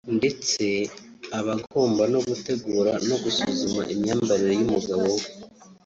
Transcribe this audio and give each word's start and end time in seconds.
ndetse 0.17 0.63
aba 1.37 1.53
agomba 1.57 2.03
no 2.13 2.19
gutegura 2.27 2.93
no 3.09 3.15
gusuzuma 3.23 3.81
imyambarire 3.93 4.53
y’umugabo 4.59 5.05
we 5.17 5.25